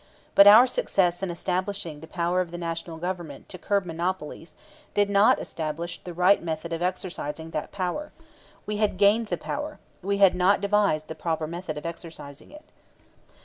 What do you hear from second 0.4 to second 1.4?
our success in